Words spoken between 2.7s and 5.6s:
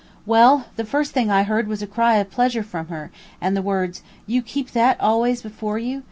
her, and the words, 'You keep that always